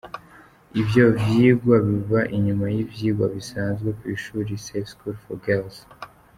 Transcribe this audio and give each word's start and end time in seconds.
Ivyo 0.81 1.03
vyigwa 1.23 1.75
biba 1.87 2.21
inyuma 2.35 2.65
y'ivyigwa 2.75 3.25
bisanzwe 3.35 3.89
kw'ishuli 3.99 4.53
"Safe 4.65 4.89
School 4.91 5.15
for 5.23 5.37
Girls". 5.45 5.77